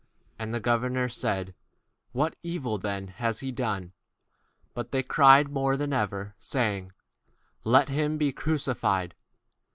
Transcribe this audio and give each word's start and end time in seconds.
And 0.39 0.51
the 0.51 0.59
governor 0.59 1.07
said, 1.07 1.53
Why, 2.11 2.23
what 2.23 2.35
evil 2.41 2.79
hath 2.83 3.41
he 3.41 3.51
done? 3.51 3.91
But 4.73 4.89
they 4.91 5.03
cried 5.03 5.55
out 5.55 5.77
the 5.77 5.87
more, 5.99 6.35
saying, 6.39 6.91
Let 7.63 7.89
him 7.89 8.17
be 8.17 8.31
crucified. 8.31 9.13